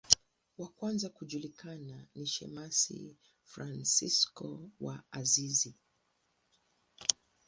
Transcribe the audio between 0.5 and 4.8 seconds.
Wa kwanza kujulikana ni shemasi Fransisko